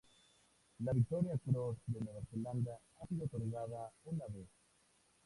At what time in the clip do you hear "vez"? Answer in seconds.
4.29-4.49